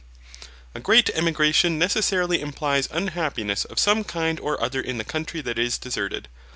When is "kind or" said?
4.03-4.59